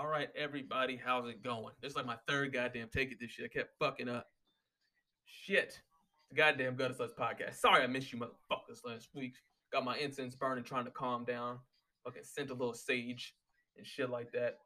[0.00, 1.74] All right, everybody, how's it going?
[1.82, 3.44] This is like my third goddamn take it this shit.
[3.44, 4.28] I kept fucking up.
[5.26, 5.78] Shit.
[6.30, 7.56] The goddamn Gutter Sluts podcast.
[7.56, 9.34] Sorry I missed you motherfuckers last week.
[9.70, 11.58] Got my incense burning, trying to calm down.
[12.02, 13.34] Fucking sent a little sage
[13.76, 14.60] and shit like that.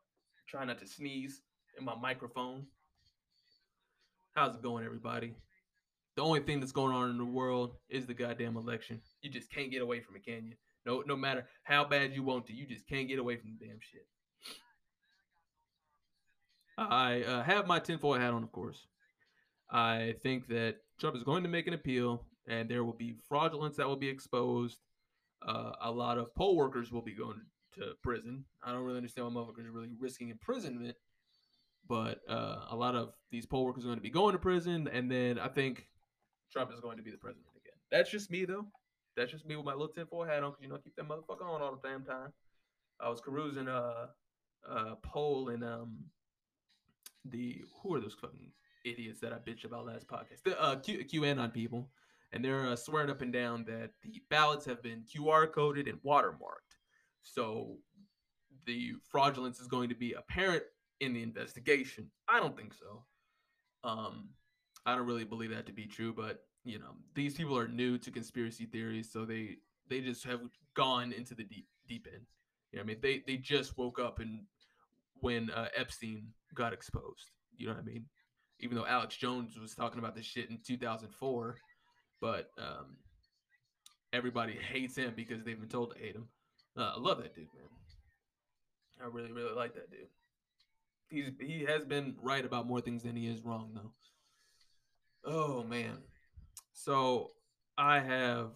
[0.47, 1.43] Trying not to sneeze
[1.77, 2.67] in my microphone.
[4.37, 5.35] How's it going, everybody?
[6.15, 9.01] The only thing that's going on in the world is the goddamn election.
[9.21, 10.55] You just can't get away from it, can you?
[10.87, 13.67] No, no matter how bad you want to, you just can't get away from the
[13.67, 14.07] damn shit.
[16.77, 18.87] I uh, have my tinfoil hat on, of course.
[19.71, 23.77] I think that Trump is going to make an appeal, and there will be fraudulence
[23.77, 24.79] that will be exposed.
[25.47, 27.41] Uh, a lot of poll workers will be going
[27.75, 28.45] to prison.
[28.63, 30.97] I don't really understand why motherfuckers are really risking imprisonment,
[31.89, 34.89] but uh, a lot of these poll workers are going to be going to prison,
[34.93, 35.89] and then I think
[36.53, 37.79] Trump is going to be the president again.
[37.91, 38.67] That's just me, though.
[39.17, 41.09] That's just me with my little tinfoil hat on, because you know, I keep that
[41.09, 42.33] motherfucker on all the damn time.
[43.01, 44.09] I was perusing a,
[44.69, 45.99] a poll in um
[47.25, 48.51] the who are those fucking
[48.85, 50.43] idiots that I bitched about last podcast?
[50.45, 51.91] The uh, Q, QAnon people,
[52.33, 55.99] and they're uh, swearing up and down that the ballots have been QR coded and
[56.03, 56.77] watermarked.
[57.23, 57.79] So
[58.67, 60.65] the fraudulence is going to be apparent
[61.01, 62.11] in the investigation.
[62.29, 63.05] I don't think so.
[63.83, 64.31] Um,
[64.87, 67.99] I don't really believe that to be true, but you know, these people are new
[67.99, 69.57] to conspiracy theories, so they
[69.89, 70.41] they just have
[70.75, 72.25] gone into the deep deep end.
[72.73, 74.41] You know, I mean, they they just woke up and
[75.21, 77.31] when uh, Epstein got exposed.
[77.57, 78.07] You know what I mean?
[78.61, 81.57] Even though Alex Jones was talking about this shit in 2004,
[82.21, 82.97] but um,
[84.13, 86.29] everybody hates him because they've been told to hate him.
[86.77, 87.69] Uh, I love that dude, man.
[89.03, 90.09] I really, really like that dude.
[91.09, 93.93] He's he has been right about more things than he is wrong, though.
[95.31, 95.99] Oh man.
[96.73, 97.33] So
[97.77, 98.51] I have,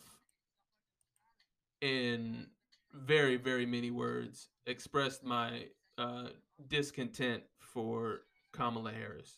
[1.80, 2.46] in
[2.92, 5.66] very, very many words, expressed my
[5.98, 6.28] uh,
[6.68, 8.20] discontent for
[8.52, 9.36] Kamala Harris.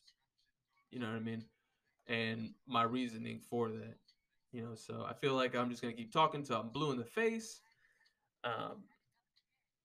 [0.90, 1.44] You know what I mean?
[2.06, 3.96] And my reasoning for that.
[4.52, 6.98] You know, so I feel like I'm just gonna keep talking till I'm blue in
[6.98, 7.60] the face.
[8.44, 8.84] Um,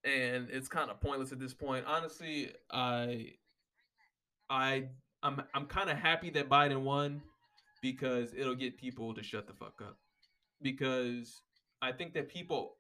[0.03, 1.85] and it's kind of pointless at this point.
[1.88, 3.34] Honestly, I,
[4.50, 4.85] I,
[5.24, 7.22] I'm, I'm kind of happy that Biden won
[7.81, 9.97] because it'll get people to shut the fuck up.
[10.62, 11.41] Because
[11.81, 12.78] I think that people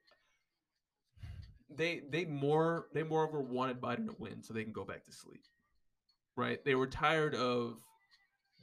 [1.69, 5.11] they they more they moreover wanted Biden to win so they can go back to
[5.11, 5.43] sleep.
[6.37, 6.63] Right?
[6.63, 7.77] They were tired of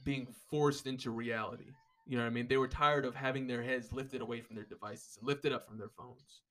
[0.03, 1.71] being forced into reality.
[2.05, 2.47] You know what I mean?
[2.47, 5.67] They were tired of having their heads lifted away from their devices and lifted up
[5.67, 6.41] from their phones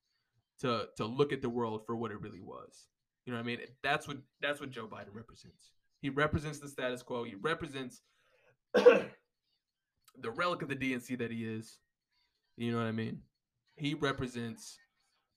[0.61, 2.87] to to look at the world for what it really was.
[3.25, 3.59] You know what I mean?
[3.81, 5.71] That's what that's what Joe Biden represents.
[6.01, 7.23] He represents the status quo.
[7.23, 8.01] He represents
[8.73, 9.07] the
[10.35, 11.79] relic of the DNC that he is.
[12.57, 13.21] You know what I mean?
[13.75, 14.77] He represents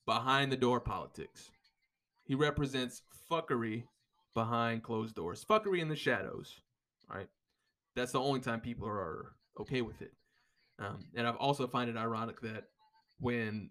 [0.06, 1.50] behind the door politics.
[2.24, 3.84] He represents fuckery
[4.34, 6.60] behind closed doors, fuckery in the shadows,
[7.12, 7.28] right?
[7.94, 10.12] That's the only time people are okay with it.
[10.78, 12.64] Um, and I've also find it ironic that
[13.20, 13.70] when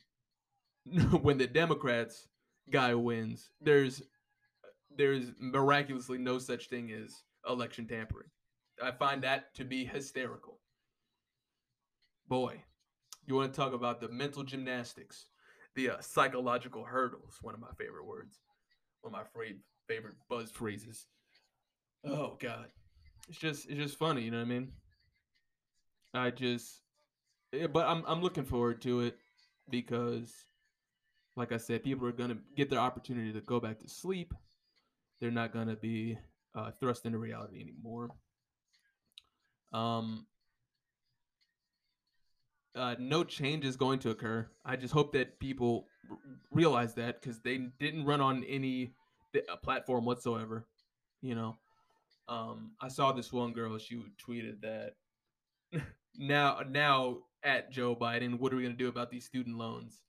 [1.22, 2.28] when the Democrats
[2.69, 4.02] guy wins, there's
[4.96, 8.29] there's miraculously no such thing as election tampering.
[8.84, 10.59] I find that to be hysterical.
[12.28, 12.63] Boy,
[13.25, 15.28] you want to talk about the mental gymnastics
[15.75, 17.38] the uh, psychological hurdles.
[17.41, 18.40] One of my favorite words.
[19.02, 19.44] One of my
[19.88, 21.06] favorite buzz phrases.
[22.03, 22.68] Oh God,
[23.28, 24.22] it's just it's just funny.
[24.22, 24.72] You know what I mean?
[26.14, 26.81] I just,
[27.52, 29.18] yeah, but I'm I'm looking forward to it
[29.69, 30.34] because,
[31.35, 34.34] like I said, people are gonna get their opportunity to go back to sleep.
[35.19, 36.18] They're not gonna be
[36.56, 38.09] uh, thrust into reality anymore.
[39.74, 40.25] Um,
[42.75, 44.47] uh, no change is going to occur.
[44.66, 46.18] I just hope that people r-
[46.52, 48.94] realize that because they didn't run on any
[49.34, 50.68] th- platform whatsoever.
[51.22, 51.58] You know,
[52.28, 53.78] um, I saw this one girl.
[53.78, 54.96] She tweeted that
[56.18, 60.02] now, now at Joe Biden, what are we gonna do about these student loans?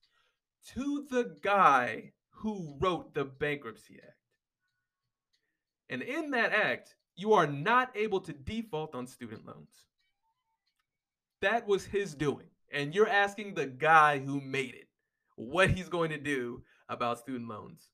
[0.74, 4.12] To the guy who wrote the Bankruptcy Act,
[5.88, 9.86] and in that act, you are not able to default on student loans.
[11.40, 14.88] That was his doing and you're asking the guy who made it
[15.36, 17.90] what he's going to do about student loans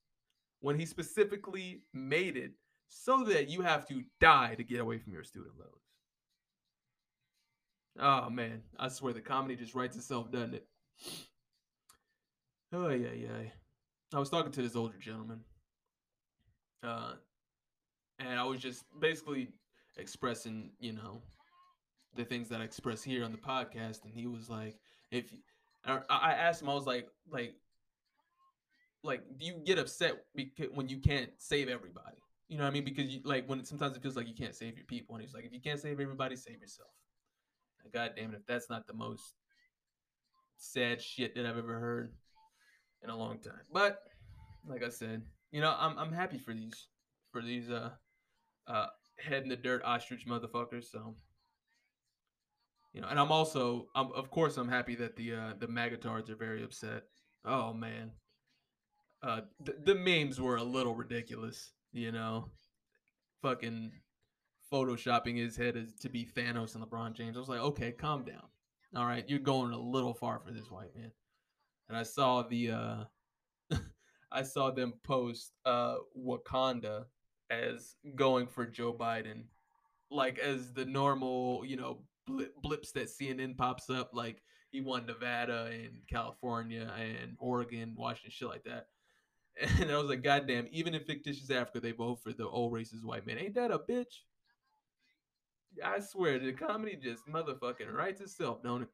[0.60, 2.52] when he specifically made it
[2.88, 5.72] so that you have to die to get away from your student loans.
[7.98, 10.66] Oh man, I swear the comedy just writes itself, doesn't it?
[12.72, 13.50] Oh yeah, yeah.
[14.14, 15.40] I was talking to this older gentleman,
[16.82, 17.14] uh,
[18.18, 19.48] and I was just basically
[19.96, 21.22] expressing, you know,
[22.14, 24.78] the things that I express here on the podcast, and he was like,
[25.10, 25.32] "If
[25.84, 27.54] I asked him, I was like, like,
[29.02, 32.16] like, do you get upset because when you can't save everybody?
[32.48, 32.84] You know what I mean?
[32.84, 35.34] Because you, like when sometimes it feels like you can't save your people, and he's
[35.34, 36.90] like, if you can't save everybody, save yourself.
[37.92, 39.34] God damn it, if that's not the most
[40.56, 42.12] sad shit that I've ever heard
[43.02, 43.62] in a long time.
[43.72, 43.98] But
[44.66, 46.88] like I said, you know, I'm I'm happy for these
[47.32, 47.90] for these uh
[48.68, 48.86] uh
[49.18, 50.84] head in the dirt ostrich motherfuckers.
[50.84, 51.16] So
[52.92, 56.28] you know, and I'm also, I'm of course, I'm happy that the uh, the magatards
[56.30, 57.04] are very upset.
[57.44, 58.10] Oh man,
[59.22, 61.72] uh, the, the memes were a little ridiculous.
[61.92, 62.48] You know,
[63.42, 63.92] fucking
[64.72, 67.36] photoshopping his head as to be Thanos and LeBron James.
[67.36, 68.44] I was like, okay, calm down.
[68.96, 71.10] All right, you're going a little far for this white man.
[71.88, 73.76] And I saw the, uh,
[74.32, 77.04] I saw them post uh, Wakanda
[77.50, 79.44] as going for Joe Biden,
[80.10, 85.06] like as the normal, you know, blip, blips that CNN pops up, like he won
[85.06, 88.86] Nevada and California and Oregon, Washington, shit like that.
[89.82, 92.72] And I was like, God damn, even in fictitious Africa, they vote for the old
[92.72, 93.36] racist white man.
[93.36, 94.22] Ain't that a bitch?
[95.84, 98.88] I swear, the comedy just motherfucking writes itself, don't it?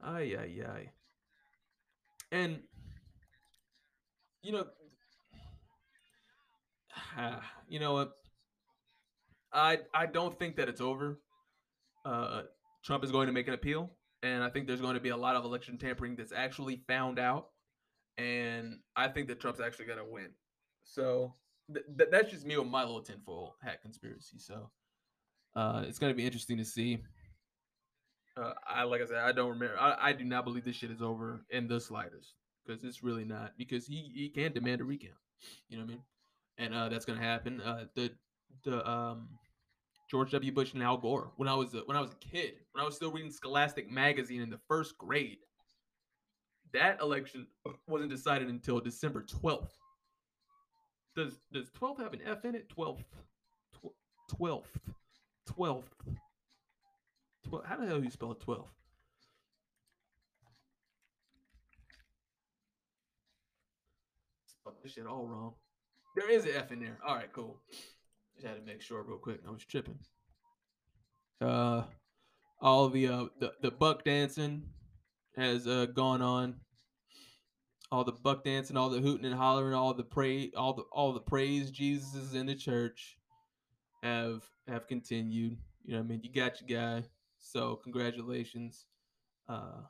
[0.00, 0.90] Ay, ay, ay.
[2.30, 2.60] And,
[4.42, 4.66] you know,
[7.68, 8.12] you know what?
[9.52, 11.18] I I don't think that it's over
[12.08, 12.42] uh,
[12.84, 13.90] Trump is going to make an appeal,
[14.22, 17.18] and I think there's going to be a lot of election tampering that's actually found
[17.18, 17.48] out,
[18.16, 20.30] and I think that Trump's actually going to win.
[20.84, 21.32] So
[21.72, 24.38] th- th- that's just me with my little tinfoil hat conspiracy.
[24.38, 24.70] So
[25.54, 26.98] uh, it's going to be interesting to see.
[28.36, 29.78] Uh, I like I said, I don't remember.
[29.78, 32.34] I, I do not believe this shit is over in the slightest
[32.64, 33.52] because it's really not.
[33.58, 35.14] Because he he can demand a recount.
[35.68, 36.02] You know what I mean?
[36.58, 37.60] And uh, that's going to happen.
[37.60, 38.12] Uh, the
[38.64, 39.28] the um
[40.10, 40.52] George W.
[40.52, 42.86] Bush and Al Gore when I was a, when I was a kid, when I
[42.86, 45.38] was still reading Scholastic magazine in the first grade.
[46.72, 47.46] That election
[47.86, 49.70] wasn't decided until December 12th.
[51.16, 52.70] Does does 12 have an F in it?
[52.74, 53.04] 12th.
[54.30, 54.64] 12th.
[55.48, 55.84] 12th.
[57.50, 57.66] 12th.
[57.66, 58.66] How the hell do you spell 12?
[64.46, 65.54] Spelled this shit all wrong.
[66.16, 66.98] There is an F in there.
[67.06, 67.60] All right, cool.
[68.38, 69.40] Just had to make sure real quick.
[69.48, 69.98] I was tripping.
[71.40, 71.82] Uh,
[72.60, 74.62] all the uh the, the buck dancing
[75.36, 76.54] has uh gone on.
[77.90, 81.12] All the buck dancing, all the hooting and hollering, all the pray, all the all
[81.12, 83.18] the praise Jesus is in the church
[84.04, 85.56] have have continued.
[85.84, 86.20] You know what I mean?
[86.22, 87.08] You got your guy.
[87.38, 88.86] So congratulations.
[89.48, 89.82] Uh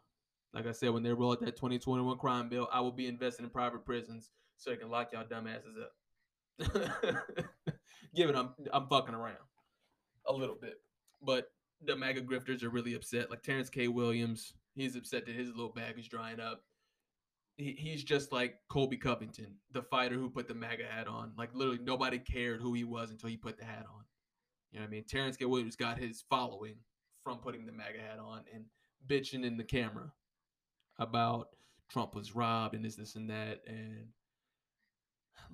[0.54, 3.44] like I said, when they roll out that 2021 crime bill, I will be investing
[3.44, 7.44] in private prisons so they can lock y'all dumbasses up.
[8.14, 9.36] given I'm I'm fucking around
[10.26, 10.80] a little bit.
[11.22, 11.50] But
[11.84, 13.30] the MAGA grifters are really upset.
[13.30, 13.88] Like Terrence K.
[13.88, 16.62] Williams, he's upset that his little bag is drying up.
[17.56, 21.32] He, he's just like Colby Covington, the fighter who put the MAGA hat on.
[21.36, 24.04] Like literally nobody cared who he was until he put the hat on.
[24.70, 25.04] You know what I mean?
[25.04, 25.44] Terrence K.
[25.44, 26.76] Williams got his following
[27.24, 28.64] from putting the MAGA hat on and
[29.06, 30.12] bitching in the camera
[30.98, 31.48] about
[31.88, 33.60] Trump was robbed and this, this, and that.
[33.66, 34.08] And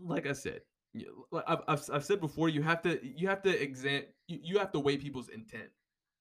[0.02, 0.62] like I said,
[1.46, 4.72] I've, I've, I've said before you have to you have to exam you, you have
[4.72, 5.70] to weigh people's intent.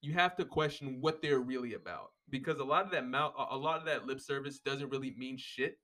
[0.02, 3.58] You have to question what they're really about because a lot of that mouth a
[3.58, 5.78] lot of that lip service doesn't really mean shit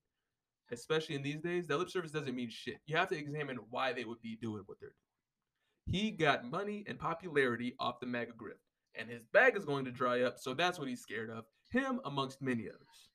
[0.71, 2.77] especially in these days that lip service doesn't mean shit.
[2.85, 6.01] You have to examine why they would be doing what they're doing.
[6.01, 8.59] He got money and popularity off the MAGA grip
[8.95, 11.99] and his bag is going to dry up so that's what he's scared of him
[12.05, 13.09] amongst many others.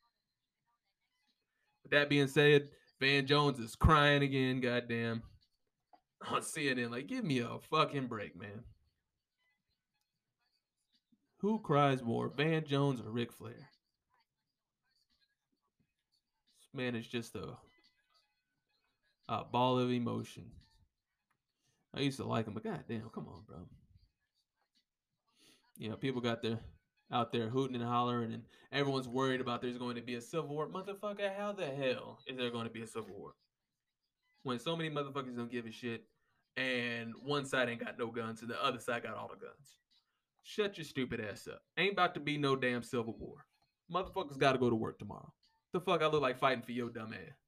[1.82, 2.68] With that being said
[3.00, 5.22] van jones is crying again goddamn
[6.30, 6.90] on CNN.
[6.90, 8.62] Like, give me a fucking break, man.
[11.38, 13.68] Who cries more, Van Jones or Ric Flair?
[16.58, 17.56] This man is just a
[19.28, 20.44] a ball of emotion.
[21.94, 23.56] I used to like him, but goddamn, come on, bro.
[25.78, 26.58] You know, people got their
[27.12, 30.48] out there hooting and hollering, and everyone's worried about there's going to be a civil
[30.48, 30.68] war.
[30.68, 33.32] Motherfucker, how the hell is there going to be a civil war?
[34.42, 36.04] When so many motherfuckers don't give a shit
[36.56, 39.78] and one side ain't got no guns and the other side got all the guns.
[40.42, 41.62] Shut your stupid ass up.
[41.78, 43.46] Ain't about to be no damn civil war.
[43.92, 45.32] Motherfuckers got to go to work tomorrow.
[45.72, 47.38] The fuck I look like fighting for your dumb ass.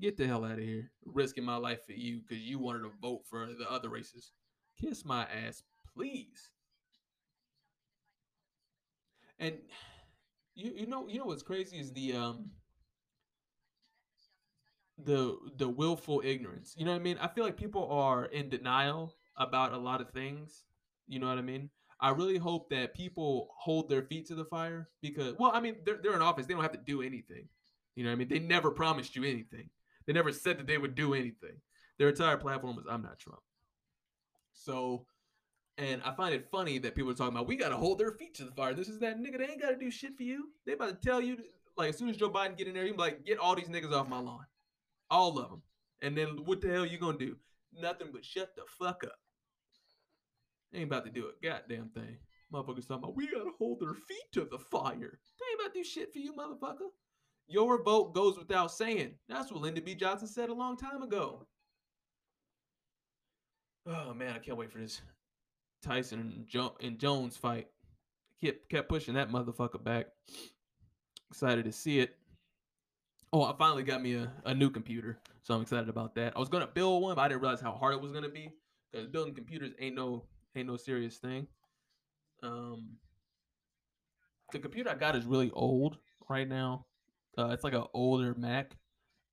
[0.00, 0.90] Get the hell out of here.
[1.04, 4.32] Risking my life for you because you wanted to vote for the other races.
[4.78, 5.62] Kiss my ass,
[5.94, 6.50] please.
[9.38, 9.56] And
[10.54, 12.50] you you know you know what's crazy is the um
[14.98, 16.74] the the willful ignorance.
[16.76, 17.18] You know what I mean?
[17.20, 20.64] I feel like people are in denial about a lot of things.
[21.06, 21.70] You know what I mean?
[22.00, 25.76] I really hope that people hold their feet to the fire because, well, I mean,
[25.84, 26.46] they're, they're in office.
[26.46, 27.48] They don't have to do anything.
[27.94, 28.28] You know what I mean?
[28.28, 29.70] They never promised you anything.
[30.06, 31.56] They never said that they would do anything.
[31.98, 33.40] Their entire platform was I'm not Trump.
[34.52, 35.06] So,
[35.78, 38.12] and I find it funny that people are talking about we got to hold their
[38.12, 38.74] feet to the fire.
[38.74, 39.38] This is that nigga.
[39.38, 40.48] They ain't got to do shit for you.
[40.66, 41.38] They about to tell you
[41.76, 43.68] like as soon as Joe Biden get in there, you be like, get all these
[43.68, 44.44] niggas off my lawn,
[45.10, 45.62] all of them.
[46.02, 47.36] And then what the hell you gonna do?
[47.72, 49.18] Nothing but shut the fuck up.
[50.74, 52.18] Ain't about to do a goddamn thing.
[52.52, 55.18] Motherfuckers talking about we gotta hold their feet to the fire.
[55.38, 56.90] They ain't about to do shit for you, motherfucker.
[57.48, 59.14] Your vote goes without saying.
[59.28, 59.94] That's what Lyndon B.
[59.94, 61.46] Johnson said a long time ago.
[63.86, 65.00] Oh man, I can't wait for this
[65.82, 67.68] Tyson and, jo- and Jones fight.
[68.42, 70.06] Kept kept pushing that motherfucker back.
[71.30, 72.16] Excited to see it.
[73.32, 76.32] Oh, I finally got me a, a new computer, so I'm excited about that.
[76.36, 78.50] I was gonna build one, but I didn't realize how hard it was gonna be
[78.90, 81.46] because building computers ain't no ain't no serious thing.
[82.42, 82.96] Um,
[84.52, 86.86] the computer I got is really old right now.
[87.36, 88.76] Uh, it's like an older Mac.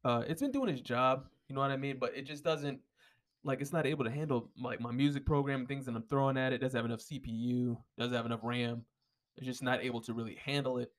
[0.04, 2.80] Uh, it's been doing its job, you know what I mean, but it just doesn't
[3.44, 6.54] like it's not able to handle like my music program things that I'm throwing at
[6.54, 6.60] it.
[6.60, 7.78] Doesn't have enough CPU.
[7.98, 8.84] Doesn't have enough RAM.
[9.38, 10.92] It's just not able to really handle it.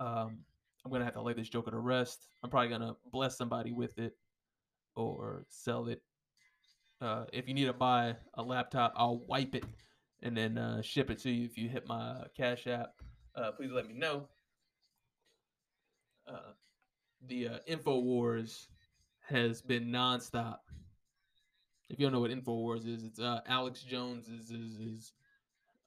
[0.00, 0.40] Um,
[0.84, 2.28] I'm gonna have to lay this joker to rest.
[2.42, 4.16] I'm probably gonna bless somebody with it
[4.96, 6.02] or sell it.
[7.00, 9.64] Uh, if you need to buy a laptop, I'll wipe it
[10.22, 11.44] and then uh, ship it to you.
[11.44, 12.94] If you hit my Cash App,
[13.34, 14.28] uh, please let me know.
[16.28, 16.52] Uh,
[17.26, 18.66] the uh, Infowars
[19.28, 20.58] has been nonstop.
[21.88, 25.12] If you don't know what Infowars is, it's uh, Alex Jones is his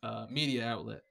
[0.03, 1.01] uh, media outlet.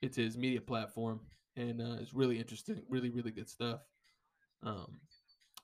[0.00, 1.20] It's his media platform
[1.56, 3.80] and uh, it's really interesting, really, really good stuff.
[4.62, 5.00] Um,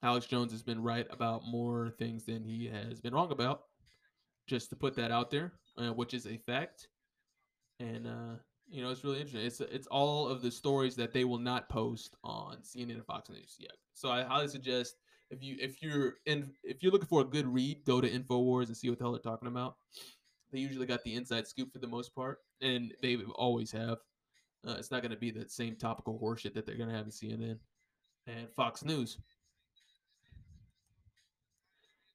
[0.02, 3.62] Alex Jones has been right about more things than he has been wrong about.
[4.46, 6.88] Just to put that out there, uh, which is a fact,
[7.80, 9.44] and uh, you know it's really interesting.
[9.44, 13.28] It's it's all of the stories that they will not post on CNN and Fox
[13.28, 13.72] News yet.
[13.92, 14.96] So I highly suggest
[15.30, 18.68] if you if you're in if you're looking for a good read, go to Infowars
[18.68, 19.76] and see what the hell they're talking about.
[20.50, 23.98] They usually got the inside scoop for the most part, and they always have.
[24.66, 27.06] Uh, it's not going to be the same topical horseshit that they're going to have
[27.06, 27.58] in CNN
[28.26, 29.18] and Fox News.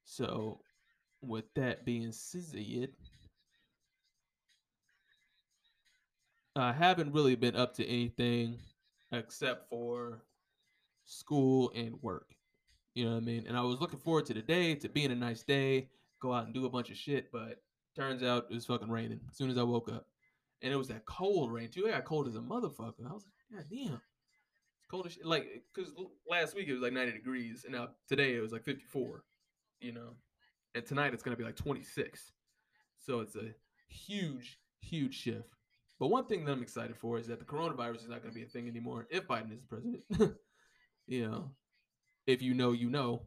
[0.04, 0.60] So,
[1.22, 2.90] with that being said,
[6.54, 8.58] I haven't really been up to anything
[9.10, 10.22] except for
[11.04, 12.34] school and work.
[12.94, 13.46] You know what I mean?
[13.48, 15.88] And I was looking forward to the day, to being a nice day,
[16.20, 17.60] go out and do a bunch of shit, but
[17.96, 20.06] turns out it was fucking raining as soon as I woke up
[20.64, 21.86] and it was that cold rain too.
[21.86, 23.06] It got cold as a motherfucker.
[23.08, 24.00] I was like, God damn,
[24.78, 25.26] it's cold as shit.
[25.26, 25.92] Like, cause
[26.28, 29.22] last week it was like 90 degrees, and now today it was like 54.
[29.80, 30.14] You know,
[30.74, 32.32] and tonight it's gonna be like 26.
[32.98, 33.50] So it's a
[33.88, 35.50] huge, huge shift.
[36.00, 38.42] But one thing that I'm excited for is that the coronavirus is not gonna be
[38.42, 40.02] a thing anymore if Biden is the president.
[41.06, 41.50] you know,
[42.26, 43.22] if you know, you know.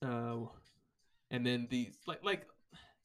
[0.00, 0.46] Uh,
[1.30, 2.46] and then these like like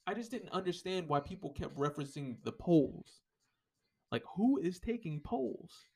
[0.06, 3.22] I just didn't understand why people kept referencing the polls.
[4.12, 5.88] Like, who is taking polls?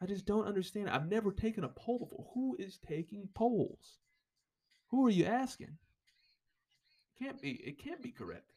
[0.00, 0.90] I just don't understand.
[0.90, 2.30] I've never taken a poll before.
[2.34, 3.98] Who is taking polls?
[4.90, 5.78] Who are you asking?
[7.18, 7.50] can't be.
[7.50, 8.52] It can't be correct.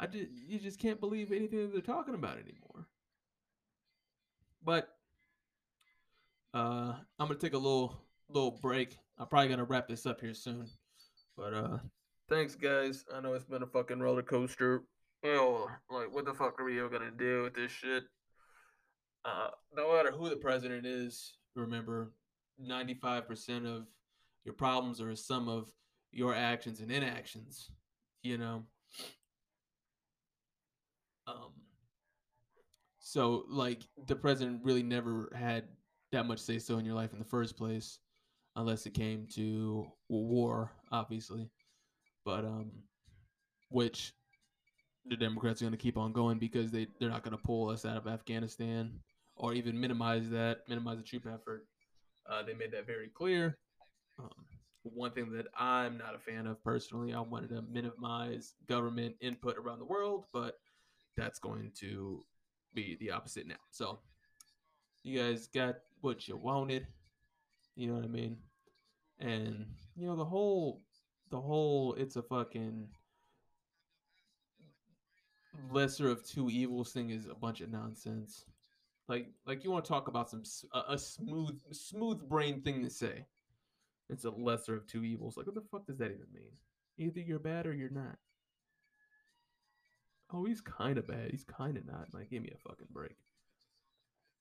[0.00, 2.86] I just you just can't believe anything that they're talking about anymore.
[4.64, 4.88] But
[6.54, 8.96] uh, I'm gonna take a little little break.
[9.18, 10.66] I'm probably gonna wrap this up here soon.
[11.36, 11.78] But uh,
[12.28, 13.06] Thanks, guys.
[13.14, 14.82] I know it's been a fucking roller coaster.
[15.24, 18.04] Know, like, what the fuck are we gonna do with this shit?
[19.24, 22.12] Uh, no matter who the president is, remember,
[22.60, 23.86] 95% of
[24.44, 25.72] your problems are a sum of
[26.12, 27.70] your actions and inactions,
[28.22, 28.62] you know?
[31.26, 31.52] Um,
[32.98, 35.68] so, like, the president really never had
[36.12, 38.00] that much say so in your life in the first place,
[38.54, 41.50] unless it came to war, obviously
[42.28, 42.70] but um,
[43.70, 44.12] which
[45.06, 47.70] the Democrats are going to keep on going because they they're not going to pull
[47.70, 48.92] us out of Afghanistan
[49.34, 51.64] or even minimize that, minimize the troop effort.
[52.30, 53.56] Uh, they made that very clear.
[54.18, 54.28] Um,
[54.82, 59.56] one thing that I'm not a fan of personally, I wanted to minimize government input
[59.56, 60.58] around the world, but
[61.16, 62.22] that's going to
[62.74, 63.54] be the opposite now.
[63.70, 64.00] So
[65.02, 66.88] you guys got what you wanted.
[67.74, 68.36] You know what I mean?
[69.18, 69.64] And
[69.96, 70.82] you know the whole
[71.30, 72.88] the whole it's a fucking
[75.70, 78.44] lesser of two evils thing is a bunch of nonsense.
[79.08, 80.42] Like like you want to talk about some
[80.72, 83.26] a, a smooth smooth brain thing to say.
[84.10, 85.36] It's a lesser of two evils.
[85.36, 86.52] Like what the fuck does that even mean?
[86.98, 88.16] Either you're bad or you're not.
[90.32, 91.30] Oh, he's kind of bad.
[91.30, 92.08] He's kind of not.
[92.12, 93.16] Like, give me a fucking break.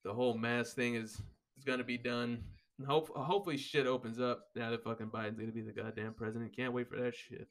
[0.03, 1.21] The whole mask thing is
[1.57, 2.43] is gonna be done.
[2.85, 6.55] Hope, hopefully shit opens up now that fucking Biden's gonna be the goddamn president.
[6.55, 7.47] Can't wait for that shit.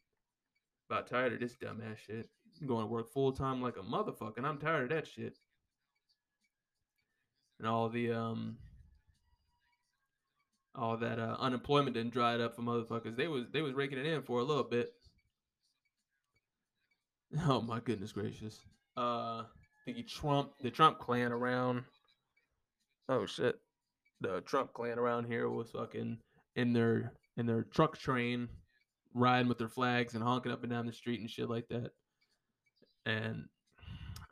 [0.88, 2.28] About tired of this dumbass shit.
[2.60, 5.36] I'm going to work full time like a motherfucker, and I'm tired of that shit.
[7.58, 8.58] And all the um
[10.74, 13.16] all that uh, unemployment didn't dry it up for motherfuckers.
[13.16, 14.92] They was they was raking it in for a little bit.
[17.48, 18.60] Oh my goodness gracious.
[18.96, 19.42] Uh
[19.84, 21.82] the Trump the Trump clan around.
[23.08, 23.56] Oh shit.
[24.20, 26.18] The Trump clan around here was fucking
[26.54, 28.48] in their in their truck train
[29.14, 31.90] riding with their flags and honking up and down the street and shit like that.
[33.04, 33.44] And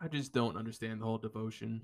[0.00, 1.80] I just don't understand the whole devotion.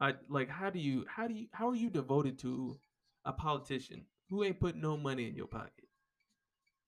[0.00, 2.76] I like how do you how do you how are you devoted to
[3.24, 5.88] a politician who ain't put no money in your pocket?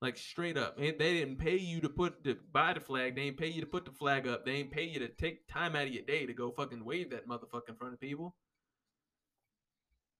[0.02, 3.16] Like straight up, and they didn't pay you to put to buy the flag.
[3.16, 4.44] They ain't pay you to put the flag up.
[4.44, 7.10] They ain't pay you to take time out of your day to go fucking wave
[7.10, 8.34] that motherfucker in front of people.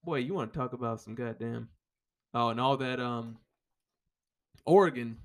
[0.07, 1.67] Boy, you want to talk about some goddamn
[2.33, 3.39] oh, and all that um
[4.65, 5.17] Oregon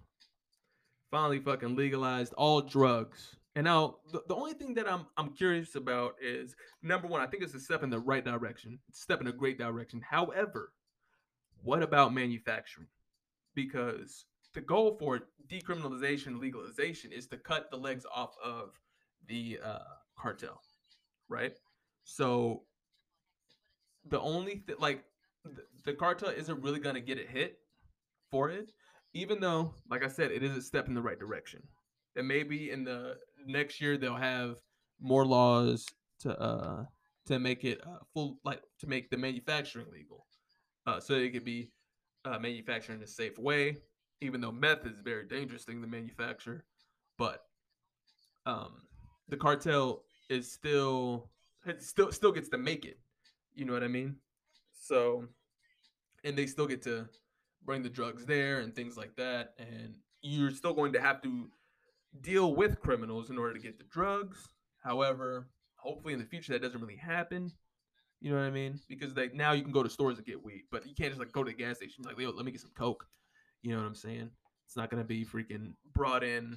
[1.09, 3.37] finally fucking legalized all drugs.
[3.55, 7.27] And now the, the only thing that I'm I'm curious about is number one, I
[7.27, 8.81] think it's a step in the right direction.
[8.89, 10.01] It's a step in a great direction.
[10.01, 10.73] However,
[11.63, 12.89] what about manufacturing?
[13.55, 18.71] Because the goal for decriminalization, legalization is to cut the legs off of
[19.29, 19.79] the uh,
[20.19, 20.61] cartel,
[21.29, 21.53] right?
[22.03, 22.65] So
[24.09, 25.05] the only thing, like,
[25.45, 27.59] the, the cartel isn't really going to get it hit
[28.31, 28.73] for it,
[29.15, 31.63] even though, like I said, it is a step in the right direction.
[32.17, 33.17] And maybe in the
[33.47, 34.57] next year they'll have
[35.01, 35.87] more laws
[36.21, 36.85] to uh
[37.27, 40.27] to make it uh, full, like to make the manufacturing legal,
[40.87, 41.71] uh, so it could be
[42.25, 43.79] uh, manufactured in a safe way
[44.23, 46.65] even though meth is a very dangerous thing to manufacture,
[47.19, 47.45] but
[48.47, 48.83] um,
[49.29, 51.29] the cartel is still
[51.67, 52.99] it still still gets to make it.
[53.55, 54.17] You know what I mean?
[54.73, 55.27] So,
[56.25, 57.09] and they still get to
[57.65, 61.49] bring the drugs there and things like that, and you're still going to have to
[62.21, 64.49] deal with criminals in order to get the drugs.
[64.83, 65.47] However,
[65.77, 67.53] hopefully in the future that doesn't really happen.
[68.21, 68.79] You know what I mean?
[68.89, 71.19] Because like now you can go to stores and get weed, but you can't just
[71.19, 73.05] like go to the gas station like, let me get some coke.
[73.63, 74.31] You know what I'm saying?
[74.67, 76.57] It's not gonna be freaking brought in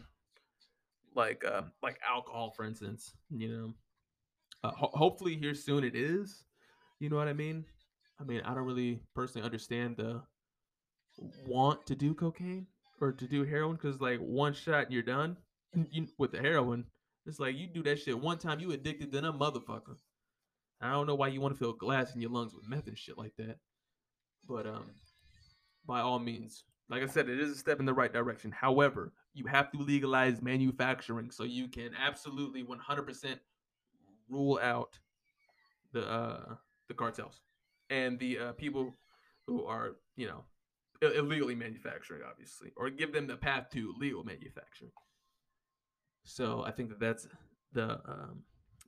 [1.16, 3.14] like uh like alcohol, for instance.
[3.32, 3.74] You know,
[4.64, 6.45] uh, ho- hopefully here soon it is.
[7.00, 7.66] You know what I mean?
[8.20, 10.22] I mean, I don't really personally understand the
[11.46, 12.68] want to do cocaine
[13.02, 15.38] or to do heroin because like one shot and you're done.
[15.92, 16.86] You, with the heroin,
[17.26, 19.98] it's like you do that shit one time, you addicted to them motherfucker.
[20.82, 22.98] I don't know why you want to fill glass in your lungs with meth and
[22.98, 23.58] shit like that.
[24.48, 24.86] But um,
[25.86, 28.52] by all means, like I said, it is a step in the right direction.
[28.52, 33.40] However, you have to legalize manufacturing so you can absolutely 100%
[34.30, 35.00] rule out
[35.94, 36.56] the uh,
[36.88, 37.42] the cartels
[37.90, 38.94] and the uh, people
[39.48, 40.44] who are, you know,
[41.02, 44.92] illegally manufacturing, obviously, or give them the path to legal manufacturing.
[46.24, 47.28] So I think that that's
[47.74, 48.44] the um,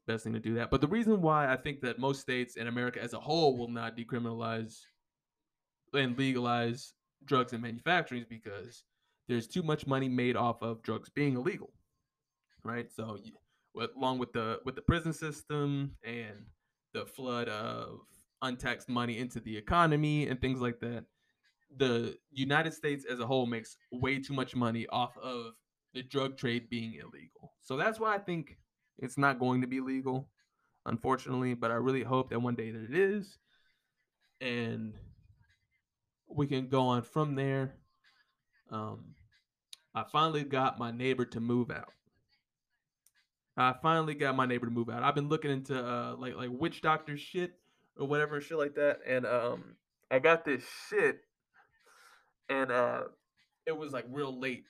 [0.07, 0.71] best thing to do that.
[0.71, 3.69] But the reason why I think that most states in America as a whole will
[3.69, 4.79] not decriminalize
[5.93, 6.93] and legalize
[7.25, 8.83] drugs and manufacturing is because
[9.27, 11.71] there's too much money made off of drugs being illegal,
[12.63, 12.91] right?
[12.91, 13.17] So,
[13.95, 16.45] along with the with the prison system and
[16.93, 17.99] the flood of
[18.41, 21.05] untaxed money into the economy and things like that,
[21.75, 25.53] the United States as a whole makes way too much money off of
[25.93, 27.53] the drug trade being illegal.
[27.61, 28.57] So that's why I think
[28.99, 30.29] it's not going to be legal,
[30.85, 31.53] unfortunately.
[31.53, 33.37] But I really hope that one day that it is,
[34.39, 34.93] and
[36.29, 37.75] we can go on from there.
[38.69, 39.15] Um,
[39.95, 41.91] I finally got my neighbor to move out.
[43.57, 45.01] I finally got my neighbor to move out.
[45.01, 47.53] I've been looking into uh, like like witch doctor shit
[47.97, 49.75] or whatever shit like that, and um,
[50.11, 51.21] I got this shit,
[52.49, 53.03] and uh,
[53.65, 54.65] it was like real late.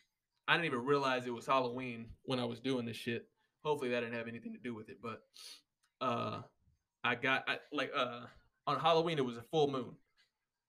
[0.47, 3.27] I didn't even realize it was Halloween when I was doing this shit.
[3.63, 5.21] Hopefully that didn't have anything to do with it, but
[5.99, 6.41] uh,
[7.03, 8.21] I got I, like uh
[8.65, 9.95] on Halloween it was a full moon,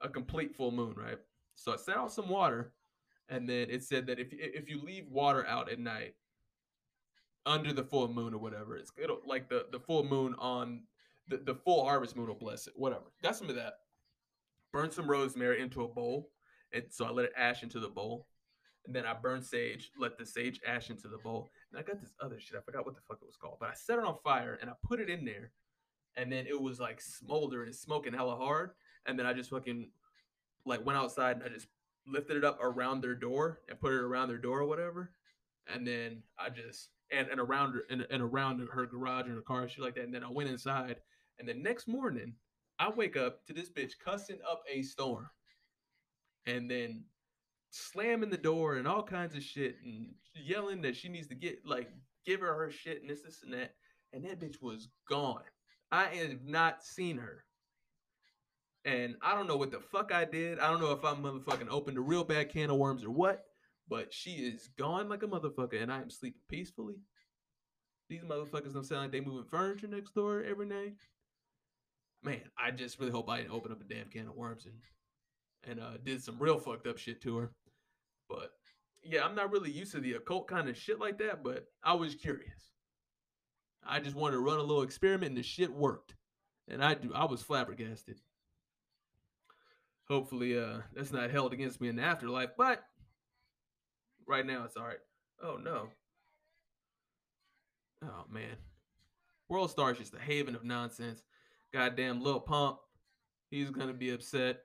[0.01, 1.19] a complete full moon, right?
[1.55, 2.73] So I set out some water,
[3.29, 6.15] and then it said that if if you leave water out at night
[7.49, 10.83] under the full moon or whatever, it's it'll like the the full moon on
[11.29, 12.75] the, the full harvest moon will bless it.
[12.77, 13.05] Whatever.
[13.23, 13.75] Got some of that.
[14.73, 16.31] Burn some rosemary into a bowl,
[16.73, 18.27] and so I let it ash into the bowl.
[18.87, 21.51] And then I burned sage, let the sage ash into the bowl.
[21.71, 22.57] And I got this other shit.
[22.57, 23.59] I forgot what the fuck it was called.
[23.61, 25.51] But I set it on fire and I put it in there.
[26.17, 28.71] And then it was like smoldering and smoking hella hard
[29.09, 29.89] and then I just fucking
[30.65, 31.67] like went outside and I just
[32.07, 35.11] lifted it up around their door and put it around their door or whatever.
[35.67, 39.43] And then I just and, and around her and, and around her garage and her
[39.43, 40.05] car, shit like that.
[40.05, 40.97] And then I went inside.
[41.39, 42.35] And the next morning,
[42.79, 45.29] I wake up to this bitch cussing up a storm,
[46.47, 47.05] and then
[47.71, 51.59] slamming the door and all kinds of shit and yelling that she needs to get
[51.67, 51.91] like
[52.25, 53.75] give her her shit and this this and that.
[54.13, 55.43] And that bitch was gone.
[55.93, 57.45] I have not seen her.
[58.85, 60.59] And I don't know what the fuck I did.
[60.59, 63.45] I don't know if I motherfucking opened a real bad can of worms or what,
[63.89, 66.97] but she is gone like a motherfucker and I am sleeping peacefully.
[68.09, 70.95] These motherfuckers don't sound like they moving furniture next door every night.
[72.23, 74.75] Man, I just really hope I didn't open up a damn can of worms and
[75.65, 77.51] and uh, did some real fucked up shit to her.
[78.29, 78.53] But
[79.03, 81.95] yeah, I'm not really used to the occult kind of shit like that, but I
[81.95, 82.73] was curious.
[83.87, 86.15] I just wanted to run a little experiment and the shit worked.
[86.69, 88.19] And I do I was flabbergasted.
[90.09, 92.85] Hopefully uh that's not held against me in the afterlife, but
[94.29, 94.99] right now it's alright.
[95.43, 95.89] Oh no.
[98.05, 98.57] Oh man.
[99.49, 101.23] World Star is just a haven of nonsense.
[101.73, 102.79] Goddamn Lil Pump.
[103.51, 104.61] He's gonna be upset.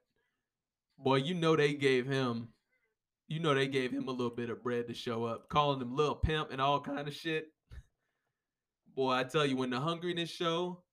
[0.97, 2.49] Boy, you know they gave him
[3.28, 5.95] you know they gave him a little bit of bread to show up, calling him
[5.95, 7.47] Lil Pimp and all kind of shit.
[8.95, 10.84] Boy, I tell you, when the hungriness show,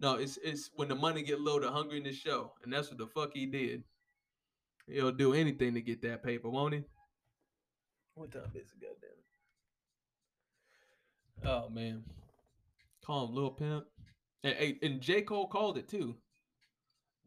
[0.00, 3.06] no, it's it's when the money get low, the hungriness show, and that's what the
[3.06, 3.84] fuck he did.
[4.88, 6.82] He'll do anything to get that paper, won't he?
[8.14, 9.10] What time is it, goddamn
[11.44, 11.48] it?
[11.48, 12.04] Oh man,
[13.04, 13.84] call him Lil Pimp,
[14.44, 16.16] and, and J Cole called it too.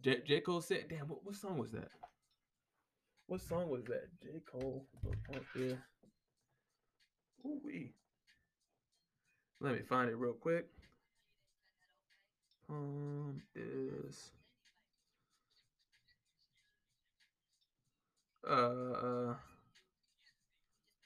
[0.01, 1.89] J, J Cole said, "Damn, what, what song was that?
[3.27, 4.07] What song was that?
[4.21, 5.75] J Cole, Lil yeah.
[7.45, 7.93] Ooh wee.
[9.59, 10.67] Let me find it real quick.
[12.69, 14.31] Um, is
[18.47, 19.33] uh, uh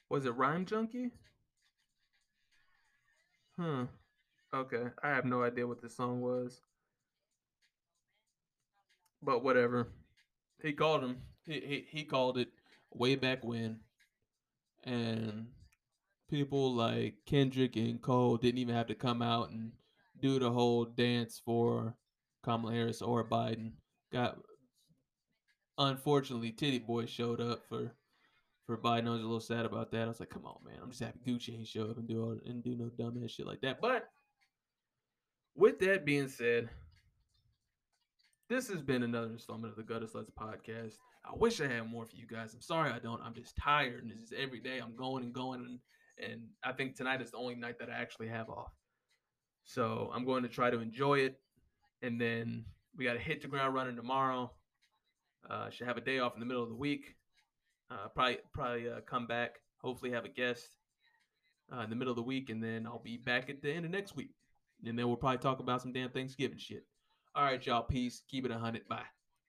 [0.10, 1.12] was it Rhyme Junkie?
[3.58, 3.84] Hmm.
[4.54, 6.62] Okay, I have no idea what the song was,
[9.22, 9.90] but whatever.
[10.62, 11.18] He called him.
[11.46, 12.50] He he, he called it
[12.92, 13.82] way back when,
[14.84, 15.48] and
[16.30, 19.72] people like Kendrick and Cole didn't even have to come out and
[20.20, 21.96] do the whole dance for
[22.44, 23.74] Kamala Harris or Biden.
[24.12, 24.38] Got
[25.78, 27.92] unfortunately Titty Boy showed up for
[28.70, 29.08] for Biden.
[29.08, 30.04] I was a little sad about that.
[30.04, 30.78] I was like, come on, man.
[30.80, 33.48] I'm just happy Gucci ain't show up and do all and do no dumbass shit
[33.48, 33.82] like that.
[33.82, 34.04] But
[35.56, 36.70] with that being said,
[38.48, 40.94] this has been another installment of the Gutter Sluts podcast.
[41.26, 42.54] I wish I had more for you guys.
[42.54, 43.20] I'm sorry I don't.
[43.24, 44.78] I'm just tired, and this is every day.
[44.78, 45.80] I'm going and going, and
[46.32, 48.72] and I think tonight is the only night that I actually have off.
[49.64, 51.40] So I'm going to try to enjoy it,
[52.04, 54.52] and then we got to hit the ground running tomorrow.
[55.50, 57.16] Uh, should have a day off in the middle of the week.
[57.92, 59.60] Uh, probably probably uh, come back.
[59.82, 60.68] Hopefully have a guest
[61.74, 63.86] uh, in the middle of the week, and then I'll be back at the end
[63.86, 64.32] of next week,
[64.86, 66.86] and then we'll probably talk about some damn Thanksgiving shit.
[67.36, 67.84] All right, y'all.
[67.84, 68.22] Peace.
[68.30, 68.88] Keep it a hundred.
[68.88, 69.06] Bye.